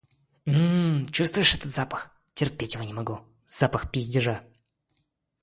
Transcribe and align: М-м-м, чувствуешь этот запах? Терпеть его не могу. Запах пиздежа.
М-м-м, 0.47 1.05
чувствуешь 1.11 1.53
этот 1.53 1.71
запах? 1.71 2.09
Терпеть 2.33 2.73
его 2.73 2.83
не 2.83 2.91
могу. 2.91 3.19
Запах 3.47 3.91
пиздежа. 3.91 4.43